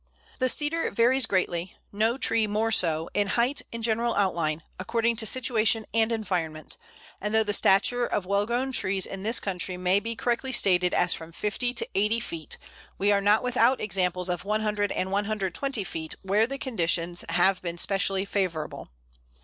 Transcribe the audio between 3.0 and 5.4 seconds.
in height and general outline, according to